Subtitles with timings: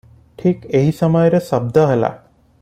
[0.43, 2.11] ଠିକ୍ ଏହି ସମୟରେ ଶଦ୍ଦ ହେଲା